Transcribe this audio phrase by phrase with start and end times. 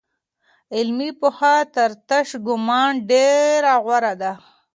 [0.75, 4.31] علمي پوهه تر تش ګومان ډېره غوره ده.